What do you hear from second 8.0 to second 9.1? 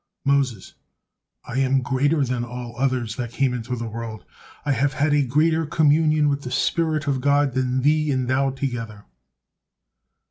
and thou together."